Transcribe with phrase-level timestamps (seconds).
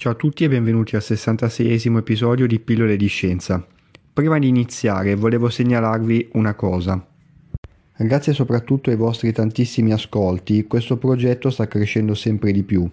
[0.00, 3.62] Ciao a tutti e benvenuti al 66esimo episodio di Pillole di Scienza.
[4.14, 7.06] Prima di iniziare volevo segnalarvi una cosa.
[7.98, 12.88] Grazie soprattutto ai vostri tantissimi ascolti, questo progetto sta crescendo sempre di più.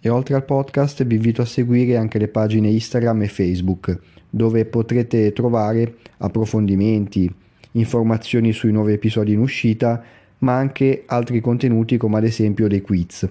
[0.00, 3.98] E oltre al podcast vi invito a seguire anche le pagine Instagram e Facebook,
[4.30, 7.30] dove potrete trovare approfondimenti,
[7.72, 10.02] informazioni sui nuovi episodi in uscita,
[10.38, 13.28] ma anche altri contenuti come ad esempio dei quiz.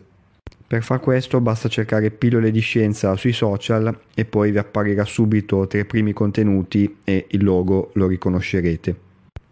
[0.74, 5.68] Per far questo basta cercare pillole di scienza sui social e poi vi apparirà subito
[5.68, 8.96] tra i primi contenuti e il logo lo riconoscerete.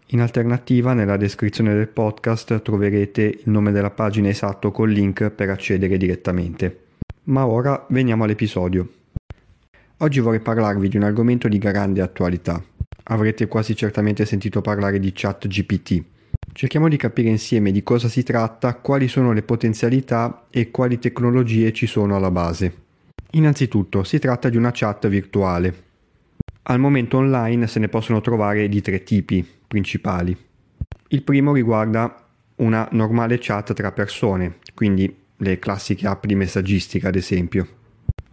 [0.06, 5.50] In alternativa nella descrizione del podcast troverete il nome della pagina esatto col link per
[5.50, 6.86] accedere direttamente.
[7.26, 8.88] Ma ora veniamo all'episodio.
[9.98, 12.60] Oggi vorrei parlarvi di un argomento di grande attualità.
[13.04, 16.02] Avrete quasi certamente sentito parlare di ChatGPT
[16.54, 21.72] Cerchiamo di capire insieme di cosa si tratta, quali sono le potenzialità e quali tecnologie
[21.72, 22.80] ci sono alla base.
[23.32, 25.84] Innanzitutto si tratta di una chat virtuale.
[26.64, 30.36] Al momento online se ne possono trovare di tre tipi principali.
[31.08, 32.22] Il primo riguarda
[32.56, 37.66] una normale chat tra persone, quindi le classiche app di messaggistica ad esempio.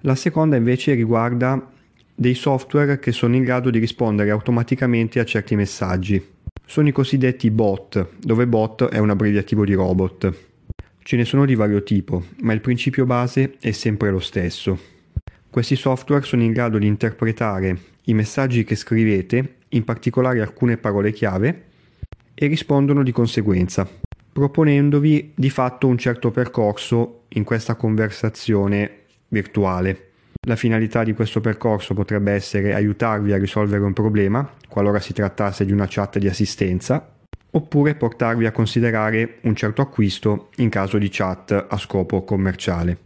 [0.02, 1.72] La seconda invece riguarda
[2.14, 6.22] dei software che sono in grado di rispondere automaticamente a certi messaggi,
[6.69, 10.31] sono i cosiddetti bot, dove bot è un abbreviativo di robot.
[11.00, 14.78] Ce ne sono di vario tipo, ma il principio base è sempre lo stesso.
[15.50, 21.12] Questi software sono in grado di interpretare i messaggi che scrivete, in particolare alcune parole
[21.12, 21.63] chiave,
[22.35, 23.90] e rispondono di conseguenza,
[24.31, 30.09] proponendovi di fatto un certo percorso in questa conversazione virtuale.
[30.48, 35.66] La finalità di questo percorso potrebbe essere aiutarvi a risolvere un problema, qualora si trattasse
[35.66, 37.14] di una chat di assistenza,
[37.52, 42.98] oppure portarvi a considerare un certo acquisto in caso di chat a scopo commerciale.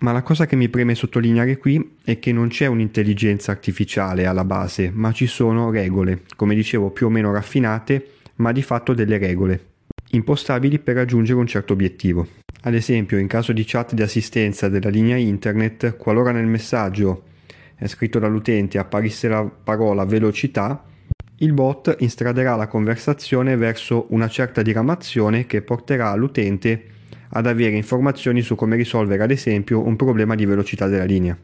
[0.00, 4.44] Ma la cosa che mi preme sottolineare qui è che non c'è un'intelligenza artificiale alla
[4.44, 9.18] base, ma ci sono regole, come dicevo più o meno raffinate, ma di fatto delle
[9.18, 9.66] regole,
[10.12, 12.26] impostabili per raggiungere un certo obiettivo.
[12.62, 17.24] Ad esempio, in caso di chat di assistenza della linea internet, qualora nel messaggio
[17.86, 20.82] scritto dall'utente apparisse la parola velocità,
[21.36, 26.84] il bot instraderà la conversazione verso una certa diramazione che porterà l'utente
[27.30, 31.38] ad avere informazioni su come risolvere ad esempio un problema di velocità della linea.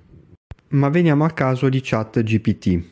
[0.68, 2.82] Ma veniamo al caso di chat GPT.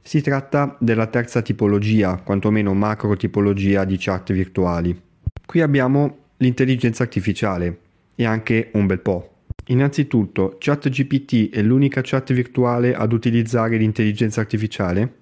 [0.00, 4.96] Si tratta della terza tipologia, quantomeno macro tipologia di chat virtuali.
[5.44, 7.78] Qui abbiamo l'intelligenza artificiale
[8.14, 9.30] e anche un bel po'.
[9.68, 15.14] Innanzitutto, ChatGPT è l'unica chat virtuale ad utilizzare l'intelligenza artificiale?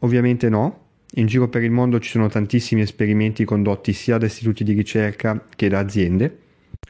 [0.00, 0.86] Ovviamente no.
[1.12, 5.46] In giro per il mondo ci sono tantissimi esperimenti condotti sia da istituti di ricerca
[5.56, 6.38] che da aziende,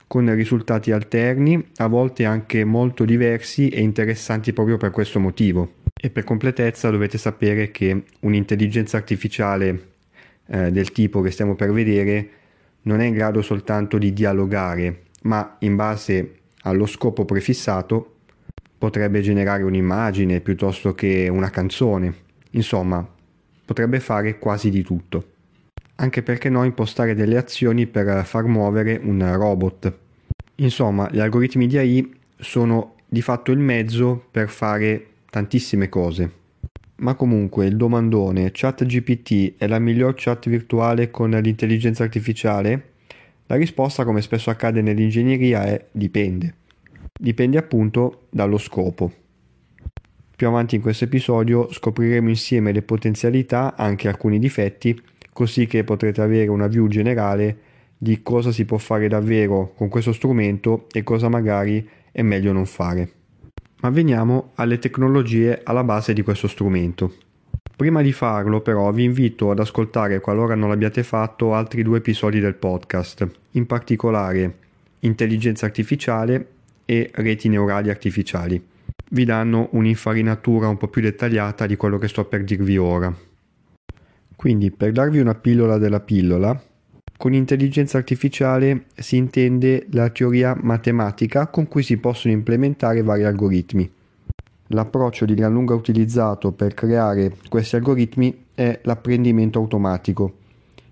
[0.07, 5.75] con risultati alterni, a volte anche molto diversi e interessanti proprio per questo motivo.
[6.01, 9.89] E per completezza dovete sapere che un'intelligenza artificiale
[10.47, 12.31] eh, del tipo che stiamo per vedere
[12.89, 18.15] non è in grado soltanto di dialogare, ma in base allo scopo prefissato
[18.79, 22.15] potrebbe generare un'immagine piuttosto che una canzone.
[22.53, 23.07] Insomma,
[23.65, 25.33] potrebbe fare quasi di tutto.
[25.97, 29.93] Anche perché no impostare delle azioni per far muovere un robot.
[30.57, 36.33] Insomma, gli algoritmi di AI sono di fatto il mezzo per fare tantissime cose.
[37.01, 42.91] Ma comunque il domandone ChatGPT è la miglior chat virtuale con l'intelligenza artificiale?
[43.47, 46.55] La risposta, come spesso accade nell'ingegneria, è dipende.
[47.17, 49.13] Dipende appunto dallo scopo.
[50.35, 55.01] Più avanti in questo episodio scopriremo insieme le potenzialità, anche alcuni difetti,
[55.33, 57.59] così che potrete avere una view generale
[57.97, 62.67] di cosa si può fare davvero con questo strumento e cosa magari è meglio non
[62.67, 63.13] fare.
[63.81, 67.15] Ma veniamo alle tecnologie alla base di questo strumento.
[67.77, 72.41] Prima di farlo però vi invito ad ascoltare, qualora non l'abbiate fatto, altri due episodi
[72.41, 74.57] del podcast, in particolare
[75.01, 76.49] intelligenza artificiale
[76.85, 78.61] e reti neurali artificiali.
[79.11, 83.15] Vi danno un'infarinatura un po' più dettagliata di quello che sto per dirvi ora.
[84.35, 86.61] Quindi, per darvi una pillola della pillola,
[87.19, 93.91] con intelligenza artificiale si intende la teoria matematica con cui si possono implementare vari algoritmi.
[94.69, 100.37] L'approccio di gran lunga utilizzato per creare questi algoritmi è l'apprendimento automatico,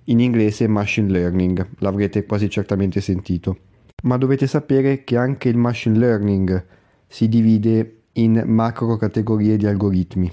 [0.09, 3.59] in inglese machine learning, l'avrete quasi certamente sentito.
[4.03, 6.65] Ma dovete sapere che anche il machine learning
[7.07, 10.31] si divide in macro categorie di algoritmi.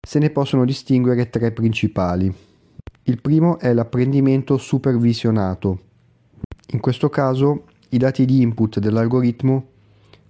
[0.00, 2.32] Se ne possono distinguere tre principali.
[3.08, 5.80] Il primo è l'apprendimento supervisionato.
[6.70, 9.68] In questo caso i dati di input dell'algoritmo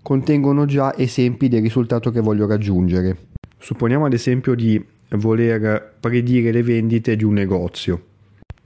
[0.02, 3.28] contengono già esempi del risultato che voglio raggiungere.
[3.56, 8.04] Supponiamo ad esempio di voler predire le vendite di un negozio,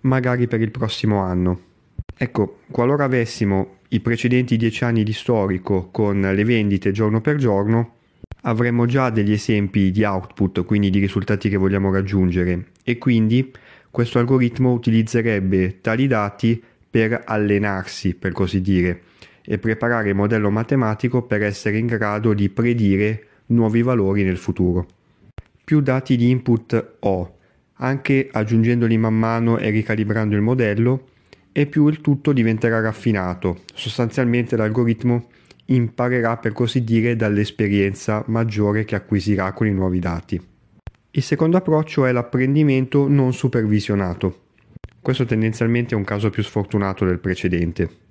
[0.00, 1.60] magari per il prossimo anno.
[2.16, 7.92] Ecco, qualora avessimo i precedenti dieci anni di storico con le vendite giorno per giorno,
[8.42, 13.52] avremmo già degli esempi di output, quindi di risultati che vogliamo raggiungere e quindi
[13.90, 19.02] questo algoritmo utilizzerebbe tali dati per allenarsi, per così dire,
[19.44, 24.86] e preparare il modello matematico per essere in grado di predire nuovi valori nel futuro.
[25.64, 27.36] Più dati di input ho,
[27.74, 31.06] anche aggiungendoli man mano e ricalibrando il modello,
[31.52, 33.62] e più il tutto diventerà raffinato.
[33.74, 35.28] Sostanzialmente l'algoritmo
[35.66, 40.49] imparerà per così dire dall'esperienza maggiore che acquisirà con i nuovi dati.
[41.12, 44.42] Il secondo approccio è l'apprendimento non supervisionato.
[45.00, 48.08] Questo tendenzialmente è un caso più sfortunato del precedente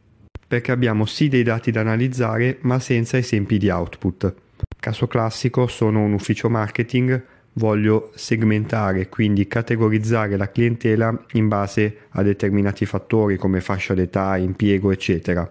[0.50, 4.34] perché abbiamo sì dei dati da analizzare ma senza esempi di output.
[4.80, 7.24] Caso classico sono un ufficio marketing,
[7.54, 14.90] voglio segmentare, quindi categorizzare la clientela in base a determinati fattori come fascia d'età, impiego,
[14.90, 15.48] eccetera.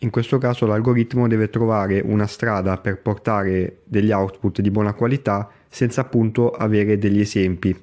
[0.00, 5.50] In questo caso l'algoritmo deve trovare una strada per portare degli output di buona qualità
[5.68, 7.74] senza appunto avere degli esempi.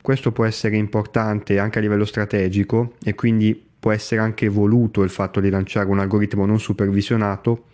[0.00, 5.10] Questo può essere importante anche a livello strategico e quindi può essere anche voluto il
[5.10, 7.64] fatto di lanciare un algoritmo non supervisionato,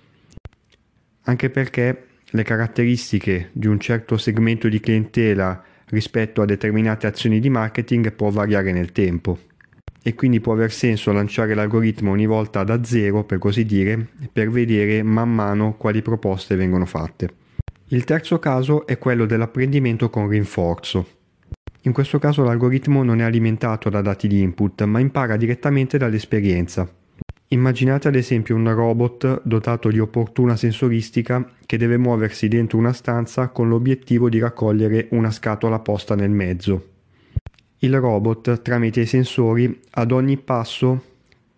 [1.24, 7.50] anche perché le caratteristiche di un certo segmento di clientela rispetto a determinate azioni di
[7.50, 9.38] marketing può variare nel tempo
[10.02, 14.50] e quindi può aver senso lanciare l'algoritmo ogni volta da zero, per così dire, per
[14.50, 17.28] vedere man mano quali proposte vengono fatte.
[17.88, 21.06] Il terzo caso è quello dell'apprendimento con rinforzo.
[21.82, 26.86] In questo caso l'algoritmo non è alimentato da dati di input, ma impara direttamente dall'esperienza.
[27.50, 33.48] Immaginate ad esempio un robot dotato di opportuna sensoristica che deve muoversi dentro una stanza
[33.48, 36.97] con l'obiettivo di raccogliere una scatola posta nel mezzo.
[37.80, 41.04] Il robot, tramite i sensori, ad ogni passo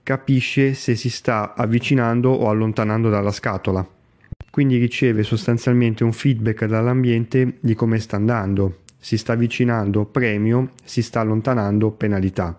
[0.02, 3.86] capisce se si sta avvicinando o allontanando dalla scatola.
[4.50, 11.02] Quindi riceve sostanzialmente un feedback dall'ambiente di come sta andando si sta avvicinando premio, si
[11.02, 12.56] sta allontanando penalità.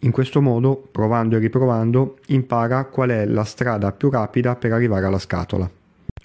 [0.00, 5.06] In questo modo, provando e riprovando, impara qual è la strada più rapida per arrivare
[5.06, 5.68] alla scatola.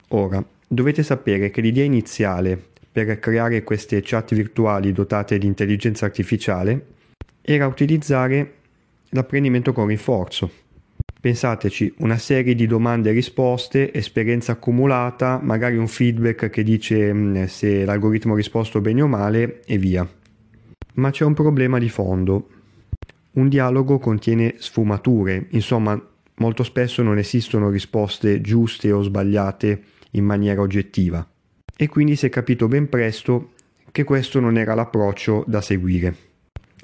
[0.09, 6.85] Ora, dovete sapere che l'idea iniziale per creare queste chat virtuali dotate di intelligenza artificiale
[7.41, 8.53] era utilizzare
[9.09, 10.49] l'apprendimento con rinforzo,
[11.23, 17.45] Pensateci, una serie di domande e risposte, esperienza accumulata, magari un feedback che dice mm,
[17.45, 20.05] se l'algoritmo ha risposto bene o male e via.
[20.95, 22.49] Ma c'è un problema di fondo.
[23.35, 25.97] Un dialogo contiene sfumature, insomma
[26.35, 29.81] molto spesso non esistono risposte giuste o sbagliate
[30.11, 31.25] in maniera oggettiva.
[31.75, 33.51] E quindi si è capito ben presto
[33.91, 36.15] che questo non era l'approccio da seguire.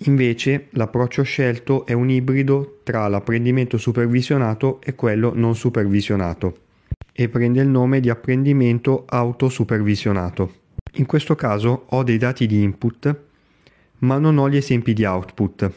[0.04, 6.68] Invece l'approccio scelto è un ibrido tra l'apprendimento supervisionato e quello non supervisionato
[7.12, 10.54] e prende il nome di apprendimento autosupervisionato.
[10.94, 13.16] In questo caso ho dei dati di input
[14.00, 15.70] ma non ho gli esempi di output.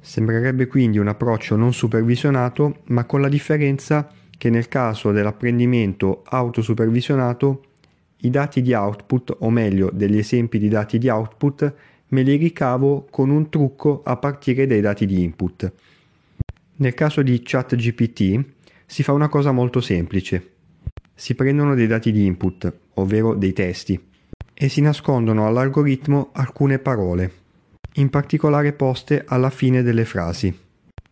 [0.00, 7.64] Sembrerebbe quindi un approccio non supervisionato ma con la differenza che nel caso dell'apprendimento autosupervisionato
[8.20, 11.74] i dati di output, o meglio degli esempi di dati di output,
[12.08, 15.72] me li ricavo con un trucco a partire dai dati di input.
[16.76, 18.44] Nel caso di ChatGPT
[18.86, 20.52] si fa una cosa molto semplice.
[21.14, 24.00] Si prendono dei dati di input, ovvero dei testi,
[24.54, 27.32] e si nascondono all'algoritmo alcune parole,
[27.94, 30.56] in particolare poste alla fine delle frasi.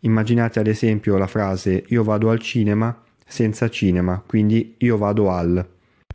[0.00, 5.66] Immaginate ad esempio la frase io vado al cinema senza cinema, quindi io vado al.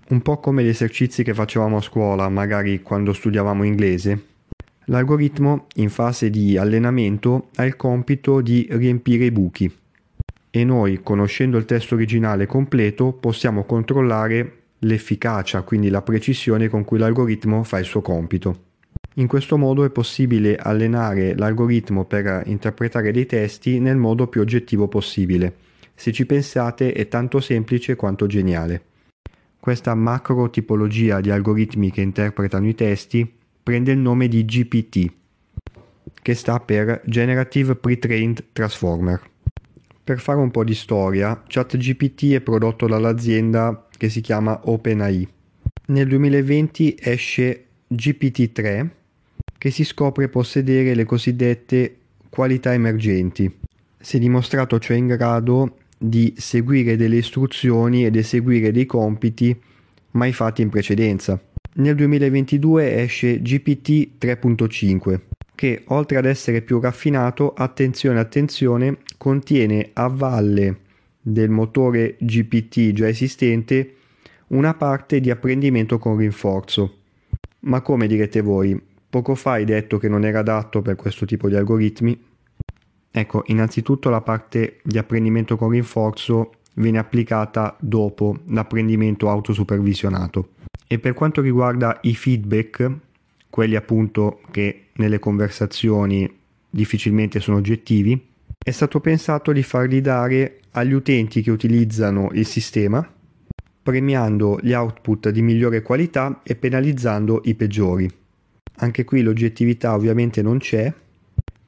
[0.10, 4.32] Un po' come gli esercizi che facevamo a scuola, magari quando studiavamo inglese,
[4.88, 9.72] L'algoritmo in fase di allenamento ha il compito di riempire i buchi
[10.56, 17.00] e noi, conoscendo il testo originale completo, possiamo controllare l'efficacia, quindi la precisione con cui
[17.00, 18.72] l'algoritmo fa il suo compito.
[19.16, 24.88] In questo modo è possibile allenare l'algoritmo per interpretare dei testi nel modo più oggettivo
[24.88, 25.56] possibile.
[25.96, 28.93] Se ci pensate è tanto semplice quanto geniale.
[29.63, 33.25] Questa macro tipologia di algoritmi che interpretano i testi
[33.63, 35.10] prende il nome di GPT,
[36.22, 39.22] che sta per Generative Pre-trained Transformer.
[40.03, 45.29] Per fare un po' di storia, ChatGPT è prodotto dall'azienda che si chiama OpenAI.
[45.86, 48.89] Nel 2020 esce GPT-3
[49.58, 53.50] che si scopre possedere le cosiddette qualità emergenti.
[53.98, 59.58] Si è dimostrato cioè in grado di seguire delle istruzioni ed eseguire dei compiti
[60.12, 61.42] mai fatti in precedenza.
[61.76, 65.20] Nel 2022 esce GPT 3.5
[65.56, 70.80] che oltre ad essere più raffinato, attenzione attenzione, contiene a valle
[71.22, 73.96] del motore GPT già esistente
[74.48, 76.98] una parte di apprendimento con rinforzo.
[77.62, 78.80] Ma come direte voi?
[79.10, 82.33] Poco fa hai detto che non era adatto per questo tipo di algoritmi?
[83.15, 90.50] Ecco, innanzitutto la parte di apprendimento con rinforzo viene applicata dopo l'apprendimento autosupervisionato.
[90.88, 92.91] E per quanto riguarda i feedback,
[93.51, 96.27] quelli appunto che nelle conversazioni
[96.67, 98.20] difficilmente sono oggettivi,
[98.58, 103.08] è stato pensato di farli dare agli utenti che utilizzano il sistema,
[103.84, 108.10] premiando gli output di migliore qualità e penalizzando i peggiori.
[108.77, 110.91] Anche qui l'oggettività ovviamente non c'è,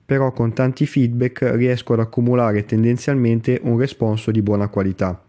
[0.06, 5.20] però con tanti feedback riesco ad accumulare tendenzialmente un responso di buona qualità,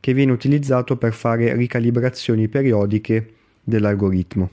[0.00, 4.50] che viene utilizzato per fare ricalibrazioni periodiche dell'algoritmo.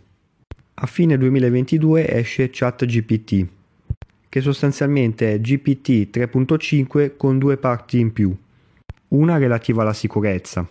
[0.76, 3.48] A fine 2022 esce ChatGPT,
[4.30, 8.36] che sostanzialmente è GPT 3.5 con due parti in più.
[9.10, 10.68] Una relativa alla sicurezza.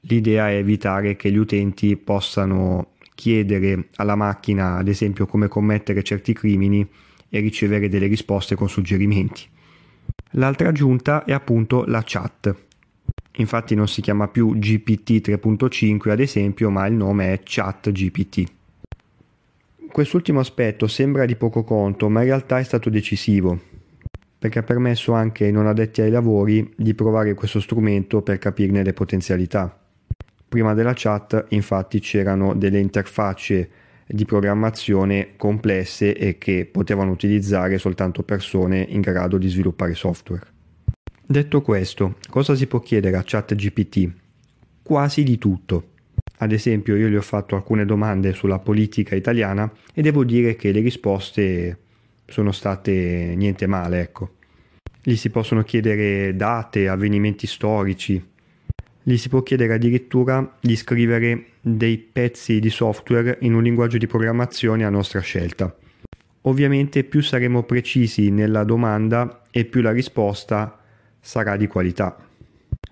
[0.00, 6.32] L'idea è evitare che gli utenti possano chiedere alla macchina, ad esempio, come commettere certi
[6.32, 6.86] crimini
[7.34, 9.42] e ricevere delle risposte con suggerimenti.
[10.32, 12.54] L'altra aggiunta è appunto la chat.
[13.38, 18.44] Infatti non si chiama più GPT 3.5 ad esempio, ma il nome è ChatGPT.
[19.90, 23.60] Quest'ultimo aspetto sembra di poco conto, ma in realtà è stato decisivo,
[24.38, 28.84] perché ha permesso anche ai non addetti ai lavori di provare questo strumento per capirne
[28.84, 29.76] le potenzialità.
[30.48, 38.22] Prima della chat infatti c'erano delle interfacce di programmazione complesse e che potevano utilizzare soltanto
[38.22, 40.46] persone in grado di sviluppare software.
[41.26, 44.12] Detto questo, cosa si può chiedere a ChatGPT?
[44.82, 45.92] Quasi di tutto.
[46.38, 50.72] Ad esempio io gli ho fatto alcune domande sulla politica italiana e devo dire che
[50.72, 51.78] le risposte
[52.26, 54.34] sono state niente male, ecco.
[55.02, 58.22] Gli si possono chiedere date, avvenimenti storici,
[59.02, 64.06] gli si può chiedere addirittura di scrivere dei pezzi di software in un linguaggio di
[64.06, 65.74] programmazione a nostra scelta.
[66.42, 70.78] Ovviamente più saremo precisi nella domanda e più la risposta
[71.18, 72.18] sarà di qualità.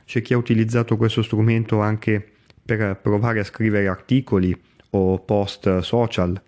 [0.07, 2.27] C'è chi ha utilizzato questo strumento anche
[2.65, 4.59] per provare a scrivere articoli
[4.91, 6.41] o post social.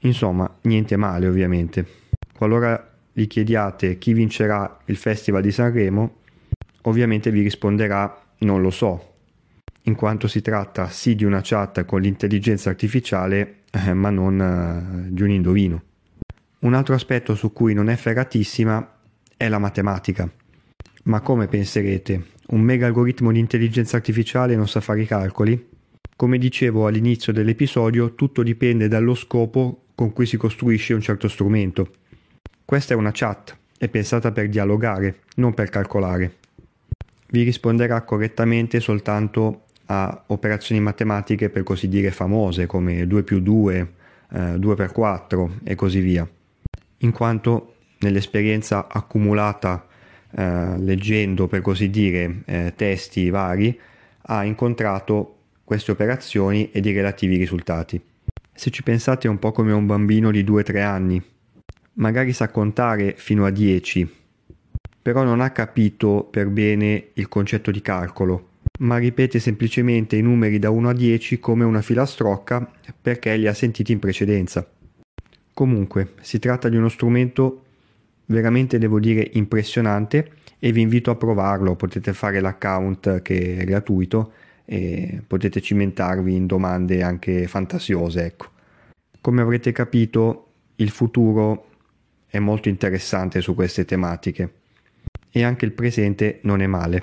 [0.00, 1.84] Insomma, niente male ovviamente.
[2.32, 6.18] Qualora gli chiediate chi vincerà il Festival di Sanremo,
[6.82, 9.13] ovviamente vi risponderà non lo so,
[9.86, 15.12] in quanto si tratta sì di una chat con l'intelligenza artificiale, eh, ma non eh,
[15.12, 15.82] di un indovino.
[16.60, 18.96] Un altro aspetto su cui non è ferratissima
[19.36, 20.30] è la matematica.
[21.04, 22.32] Ma come penserete?
[22.48, 25.72] Un mega algoritmo di intelligenza artificiale non sa fare i calcoli?
[26.16, 31.90] Come dicevo all'inizio dell'episodio, tutto dipende dallo scopo con cui si costruisce un certo strumento.
[32.64, 36.36] Questa è una chat, è pensata per dialogare, non per calcolare
[37.34, 43.92] vi risponderà correttamente soltanto a operazioni matematiche per così dire famose come 2 più 2,
[44.32, 46.28] eh, 2 per 4 e così via,
[46.98, 49.86] in quanto nell'esperienza accumulata
[50.30, 53.78] eh, leggendo per così dire eh, testi vari
[54.26, 58.02] ha incontrato queste operazioni ed i relativi risultati.
[58.52, 61.22] Se ci pensate è un po' come un bambino di 2-3 anni,
[61.94, 64.22] magari sa contare fino a 10
[65.04, 70.58] però non ha capito per bene il concetto di calcolo, ma ripete semplicemente i numeri
[70.58, 74.68] da 1 a 10 come una filastrocca perché li ha sentiti in precedenza.
[75.52, 77.64] Comunque, si tratta di uno strumento
[78.26, 84.32] veramente devo dire impressionante e vi invito a provarlo, potete fare l'account che è gratuito
[84.64, 88.50] e potete cimentarvi in domande anche fantasiose, ecco.
[89.20, 91.68] Come avrete capito, il futuro
[92.26, 94.52] è molto interessante su queste tematiche
[95.30, 97.02] e anche il presente non è male.